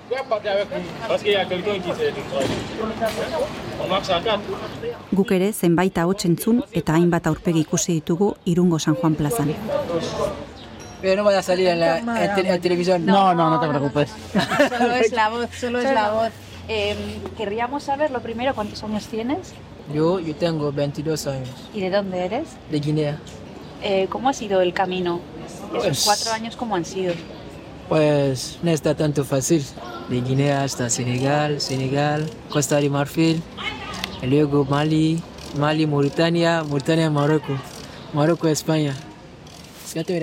Guk 5.13 5.31
ere 5.33 5.53
zenbait 5.53 5.97
ahots 5.99 6.25
entzun 6.29 6.63
eta 6.73 6.95
hainbat 6.97 7.27
aurpegi 7.31 7.61
ikusi 7.65 7.95
ditugu 8.01 8.35
Irungo 8.45 8.79
San 8.79 8.95
Juan 8.95 9.15
plazan. 9.15 9.53
Pero 11.01 11.17
no 11.17 11.25
vaya 11.25 11.39
a 11.39 11.43
salir 11.43 11.69
en 11.69 11.81
la 11.81 11.99
en 11.99 12.35
te- 12.35 12.49
en 12.55 12.61
televisión. 12.61 13.07
No, 13.07 13.35
no, 13.35 13.51
no 13.51 13.61
te 13.61 13.69
preocupes. 13.69 14.11
Solo 14.79 14.95
es 14.95 15.13
la 15.13 15.29
voz, 15.29 15.49
solo 15.59 15.79
es 15.79 15.93
la 15.93 16.11
voz. 16.11 16.31
Eh, 16.69 16.97
querríamos 17.37 17.85
saber 17.85 18.11
lo 18.11 18.21
primero 18.21 18.53
cuántos 18.55 18.83
años 18.83 19.07
tienes 19.07 19.53
Yo, 19.95 20.19
yo 20.19 20.35
tengo 20.35 20.73
22 20.73 21.29
años, 21.29 21.49
y 21.73 21.81
de 21.81 21.91
dónde 21.91 22.25
eres. 22.25 22.49
de 22.73 22.81
Guinea. 22.81 23.19
Eh, 23.83 24.09
¿Cómo 24.11 24.29
ha 24.29 24.33
sido 24.33 24.61
el 24.63 24.73
camino? 24.73 25.21
Esos 25.71 25.85
Pues- 25.85 26.05
cuatro 26.05 26.33
años, 26.33 26.57
¿cómo 26.57 26.75
han 26.75 26.85
sido? 26.85 27.15
Pues 27.89 28.59
no 28.63 28.71
está 28.71 28.95
tanto 28.95 29.25
fácil. 29.25 29.65
De 30.09 30.21
Guinea 30.21 30.63
hasta 30.63 30.89
Senegal, 30.91 31.61
Senegal, 31.61 32.29
Costa 32.49 32.77
de 32.77 32.89
Marfil, 32.91 33.43
y 34.23 34.27
luego 34.27 34.65
Mali, 34.65 35.21
Mali, 35.59 35.87
Mauritania, 35.87 36.63
Mauritania, 36.65 37.11
Marruecos, 37.11 37.59
Marruecos, 38.13 38.51
España. 38.51 38.95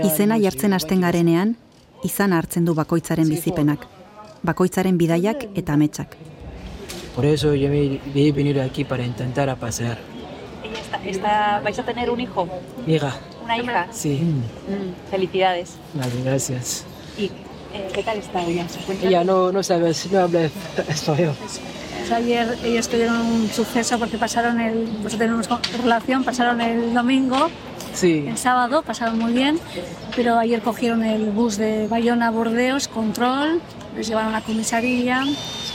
Izena 0.04 0.38
jartzen 0.40 0.74
hasten 0.74 1.02
garenean, 1.02 1.58
izan 2.04 2.34
hartzen 2.34 2.66
du 2.66 2.74
bakoitzaren 2.76 3.28
bizipenak. 3.30 3.88
Bakoitzaren 4.44 4.98
bidaiak 4.98 5.48
eta 5.56 5.74
ametsak. 5.74 6.16
Por 7.16 7.26
eso 7.26 7.54
yo 7.56 7.70
me 7.70 8.00
he 8.16 8.32
venido 8.32 8.62
aquí 8.62 8.84
para 8.84 9.04
intentar 9.06 9.50
a 9.50 9.56
pasear. 9.56 9.98
Está, 10.64 10.98
está- 11.06 11.62
¿Vais 11.64 11.78
a 11.80 11.84
tener 11.84 12.10
un 12.10 12.20
hijo? 12.20 12.48
Mira, 12.86 13.16
¿Una 13.44 13.58
hija? 13.58 13.88
sí, 13.92 14.20
Mm, 14.22 15.10
felicidades. 15.12 15.76
vale, 15.94 16.22
gracias. 16.24 16.86
¿Y 17.18 17.30
qué 17.94 18.04
tal 18.04 18.18
está 18.18 18.42
ella? 18.44 18.68
¿Se 18.70 18.80
encuentra 18.80 19.08
Ella 19.10 19.24
no, 19.24 19.52
no 19.52 19.64
sabe, 19.64 19.92
no 20.12 20.20
habla 20.20 20.50
español. 20.88 21.36
Ayer 22.14 22.58
ellos 22.64 22.90
tuvieron 22.90 23.16
un 23.22 23.50
suceso 23.50 23.98
porque 23.98 24.18
pasaron 24.18 24.60
el, 24.60 24.88
pues 25.02 25.18
tenemos 25.18 25.48
relación, 25.82 26.24
pasaron 26.24 26.62
el 26.62 26.94
domingo, 26.94 27.50
Sí, 27.94 28.26
el 28.28 28.38
sábado, 28.38 28.82
pasaron 28.82 29.20
muy 29.20 29.34
bien, 29.34 29.60
pero 30.16 30.38
ayer 30.40 30.62
cogieron 30.62 31.04
el 31.04 31.30
bus 31.32 31.58
de 31.58 31.88
Bayona 31.88 32.28
a 32.28 32.32
Burdeos, 32.32 32.88
control, 32.88 33.62
les 33.96 34.08
llevaron 34.08 34.34
a 34.34 34.40
la 34.40 34.46
comisaría, 34.46 35.24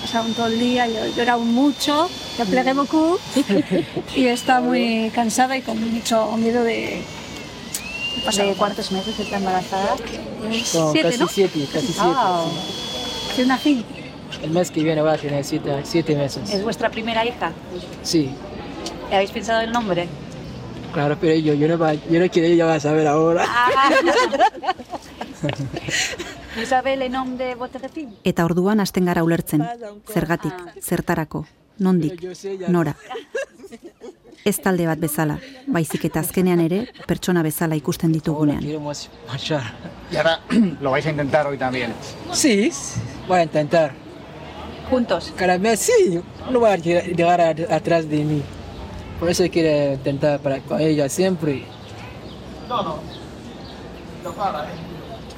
pasaron 0.01 0.35
todo 0.35 0.49
el 0.49 0.59
día, 0.59 0.87
yo- 0.89 1.07
lloraron 1.17 1.47
mucho, 1.53 2.11
ya 2.37 2.45
plegué 2.45 2.73
beaucoup, 2.75 3.19
y 4.17 4.27
está 4.27 4.61
muy 4.61 5.11
cansada 5.15 5.57
y 5.57 5.63
con 5.63 5.79
mucho 5.93 6.37
miedo 6.37 6.63
de... 6.65 7.03
de 8.19 8.25
pasar 8.25 8.45
¿De 8.45 8.51
mal. 8.51 8.59
cuántos 8.59 8.93
meses 8.93 9.19
está 9.19 9.37
embarazada? 9.37 9.97
Como 10.73 10.93
siete, 10.93 11.03
casi 11.03 11.19
¿no? 11.19 11.29
siete, 11.29 11.67
casi 11.73 11.87
siete. 11.87 12.19
Sí, 13.35 13.43
una 13.43 13.59
fin. 13.59 13.85
El 14.43 14.51
mes 14.51 14.71
que 14.71 14.83
viene 14.83 15.01
va 15.01 15.15
a 15.15 15.19
tener 15.19 15.45
siete, 15.45 15.81
siete 15.85 16.15
meses. 16.15 16.51
¿Es 16.53 16.63
vuestra 16.63 16.91
primera 16.91 17.25
hija? 17.25 17.53
Sí, 18.03 18.31
¿Le 19.09 19.17
habéis 19.17 19.31
pensado 19.31 19.63
el 19.63 19.73
nombre? 19.73 20.09
claro, 20.93 21.17
pero 21.21 21.35
yo, 21.39 21.55
yo, 21.55 21.69
no, 21.69 21.79
va, 21.79 21.95
yo 21.95 22.19
no 22.19 22.29
quiero, 22.29 22.49
ella 22.49 22.67
va 22.67 22.75
a 22.75 22.81
saber 22.81 23.07
ahora. 23.07 23.47
Isabel, 26.61 27.03
el 27.03 27.13
nombre 27.13 27.57
fille? 27.95 28.17
Eta 28.25 28.45
orduan 28.45 28.81
hasten 28.81 29.05
gara 29.05 29.23
ulertzen, 29.23 29.63
zergatik, 30.11 30.53
zertarako, 30.83 31.47
nondik, 31.79 32.21
nora. 32.69 32.97
Ez 34.49 34.57
talde 34.65 34.87
bat 34.89 34.97
bezala, 34.97 35.35
baizik 35.69 36.07
eta 36.09 36.23
azkenean 36.25 36.61
ere 36.65 36.79
pertsona 37.09 37.43
bezala 37.45 37.77
ikusten 37.77 38.15
ditugunean. 38.15 38.63
Y 38.65 40.17
ahora 40.17 40.41
lo 40.81 40.91
vais 40.91 41.05
a 41.05 41.11
intentar 41.11 41.47
hoy 41.47 41.59
también. 41.59 41.93
Sí, 42.33 42.73
voy 43.27 43.41
a 43.41 43.43
intentar. 43.43 43.93
¿Juntos? 44.89 45.35
Cada 45.37 45.59
mes 45.59 45.81
sí, 45.81 46.23
no 46.51 46.61
va 46.61 46.73
a 46.73 46.77
llegar 46.77 47.43
atrás 47.43 48.09
de 48.09 48.25
mí. 48.25 48.43
Por 49.21 49.29
eso 49.29 49.45
quiero 49.53 49.93
intentar 49.95 50.41
para 50.41 50.61
con 50.61 50.81
ella 50.81 51.11
siempre. 51.11 51.67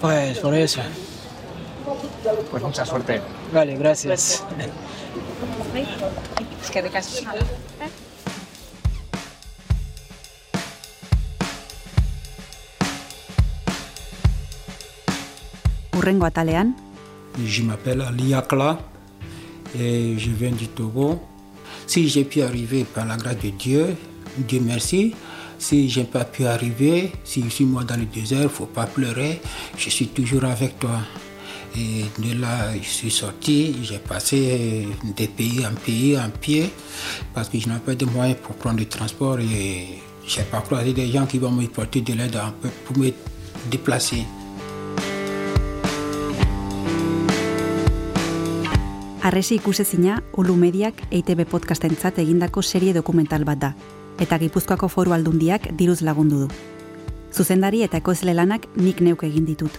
Pues 0.00 0.38
por 0.38 0.54
eso. 0.54 0.82
Pues 2.48 2.62
mucha 2.62 2.86
suerte. 2.86 3.20
Vale, 3.52 3.76
gracias. 3.76 4.44
Es 6.62 6.70
que 6.70 6.80
Je 17.44 17.62
m'appelle 17.62 18.00
Ali 18.00 18.32
Akla 18.32 18.78
et 19.78 20.16
je 20.16 20.30
viens 20.30 20.50
du 20.50 20.66
Togo. 20.68 21.20
Si 21.86 22.08
j'ai 22.08 22.24
pu 22.24 22.40
arriver 22.40 22.84
par 22.84 23.04
la 23.04 23.16
grâce 23.16 23.38
de 23.38 23.50
Dieu, 23.50 23.96
Dieu 24.38 24.60
merci. 24.64 25.14
Si 25.58 25.90
je 25.90 26.00
n'ai 26.00 26.06
pas 26.06 26.24
pu 26.24 26.46
arriver, 26.46 27.12
si 27.22 27.42
je 27.42 27.48
suis 27.50 27.64
moi 27.66 27.84
dans 27.84 27.96
le 27.96 28.06
désert, 28.06 28.50
faut 28.50 28.64
pas 28.64 28.86
pleurer. 28.86 29.42
Je 29.76 29.90
suis 29.90 30.08
toujours 30.08 30.44
avec 30.44 30.78
toi. 30.78 31.00
Et 31.76 32.06
de 32.18 32.40
là, 32.40 32.72
je 32.74 32.88
suis 32.88 33.10
sorti, 33.10 33.76
j'ai 33.82 33.98
passé 33.98 34.88
de 35.04 35.26
pays 35.26 35.66
en 35.66 35.74
pays 35.74 36.18
en 36.18 36.30
pied 36.30 36.70
parce 37.34 37.50
que 37.50 37.58
je 37.58 37.68
n'avais 37.68 37.80
pas 37.80 37.94
de 37.94 38.06
moyens 38.06 38.38
pour 38.42 38.56
prendre 38.56 38.78
le 38.78 38.86
transport 38.86 39.38
et 39.38 40.00
je 40.26 40.38
n'ai 40.38 40.44
pas 40.44 40.62
croisé 40.62 40.94
des 40.94 41.12
gens 41.12 41.26
qui 41.26 41.38
vont 41.38 41.52
me 41.52 41.66
porter 41.66 42.00
de 42.00 42.14
l'aide 42.14 42.38
pour 42.86 42.96
me 42.96 43.10
déplacer. 43.70 44.24
Arresi 49.30 49.60
ikusezina 49.60 50.24
Ulu 50.34 50.56
Mediak 50.58 51.04
EITB 51.14 51.44
podcastentzat 51.46 52.16
egindako 52.18 52.64
serie 52.66 52.90
dokumental 52.90 53.44
bat 53.46 53.60
da, 53.62 53.68
eta 54.18 54.38
Gipuzkoako 54.42 54.88
foru 54.90 55.12
aldundiak 55.14 55.68
diruz 55.78 56.00
lagundu 56.02 56.40
du. 56.40 56.48
Zuzendari 57.30 57.84
eta 57.86 58.00
ekoizle 58.00 58.34
lanak 58.34 58.66
nik 58.74 58.98
neuk 59.06 59.22
egin 59.28 59.44
ditut. 59.46 59.76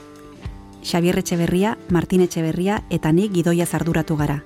Xabier 0.88 1.20
Etxeberria, 1.20 1.74
Martin 1.90 2.24
Etxeberria 2.24 2.78
eta 2.90 3.12
nik 3.12 3.34
gidoia 3.36 3.68
zarduratu 3.68 4.16
gara. 4.16 4.38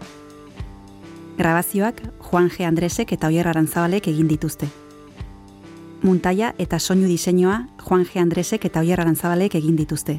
Grabazioak 1.38 2.02
Juan 2.32 2.50
G. 2.50 2.66
Andresek 2.66 3.14
eta 3.14 3.30
Oier 3.30 3.52
Arantzabalek 3.54 4.10
egin 4.10 4.26
dituzte. 4.28 4.72
Muntaia 6.02 6.56
eta 6.58 6.80
soinu 6.80 7.06
diseinua 7.06 7.68
Juan 7.86 8.10
G. 8.10 8.18
Andresek 8.26 8.66
eta 8.66 8.82
Oier 8.82 9.06
Arantzabalek 9.06 9.62
egin 9.62 9.78
dituzte. 9.78 10.18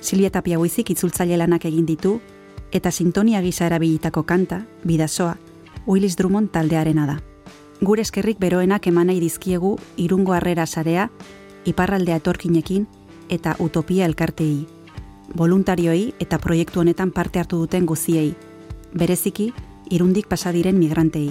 Silvia 0.00 0.32
Tapiaguizik 0.32 0.96
itzultzaile 0.96 1.36
lanak 1.36 1.68
egin 1.68 1.84
ditu, 1.84 2.16
eta 2.72 2.90
sintonia 2.90 3.40
gisa 3.40 3.66
erabilitako 3.66 4.22
kanta, 4.22 4.62
bidasoa, 4.84 5.36
Willis 5.86 6.16
Drummond 6.16 6.50
taldearena 6.50 7.06
da. 7.06 7.18
Gure 7.80 8.02
eskerrik 8.02 8.38
beroenak 8.38 8.86
eman 8.90 9.06
nahi 9.06 9.20
dizkiegu 9.20 9.76
irungo 9.96 10.34
harrera 10.34 10.66
sarea, 10.66 11.08
iparraldea 11.64 12.16
etorkinekin 12.16 12.86
eta 13.28 13.54
utopia 13.58 14.06
elkartei. 14.06 14.66
Voluntarioei 15.36 16.14
eta 16.20 16.38
proiektu 16.38 16.80
honetan 16.80 17.10
parte 17.12 17.38
hartu 17.38 17.58
duten 17.58 17.86
guziei, 17.86 18.34
bereziki 18.94 19.52
irundik 19.90 20.26
pasadiren 20.28 20.78
migrantei. 20.78 21.30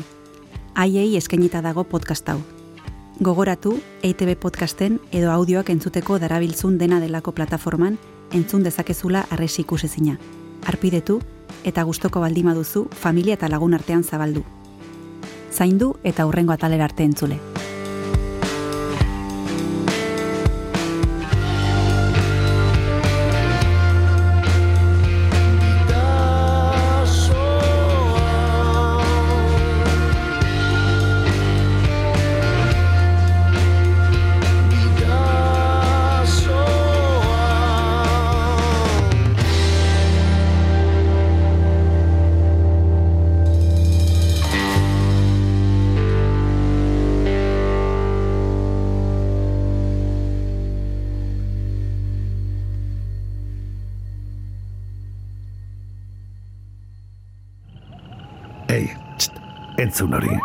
Haiei 0.75 1.17
eskainita 1.17 1.61
dago 1.61 1.83
podcast 1.83 2.29
hau. 2.29 2.39
Gogoratu, 3.19 3.79
EITB 4.05 4.35
podcasten 4.39 4.99
edo 5.11 5.31
audioak 5.33 5.71
entzuteko 5.73 6.19
darabiltzun 6.21 6.77
dena 6.77 6.99
delako 7.01 7.33
plataforman 7.33 7.97
entzun 8.31 8.63
dezakezula 8.63 9.25
arresi 9.31 9.63
ikusezina. 9.65 10.17
Arpidetu 10.67 11.21
eta 11.63 11.83
gustoko 11.87 12.19
baldima 12.19 12.53
duzu 12.53 12.87
familia 12.91 13.37
eta 13.39 13.47
lagun 13.47 13.73
artean 13.73 14.03
zabaldu. 14.03 14.43
Zaindu 15.51 15.93
eta 16.03 16.25
hurrengo 16.27 16.53
atalera 16.53 16.85
arte 16.85 17.07
entzule. 17.07 17.39
Entzun 59.97 60.13
hori. 60.13 60.37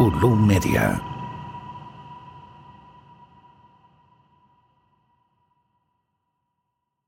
Ulu 0.00 0.36
Media. 0.36 1.05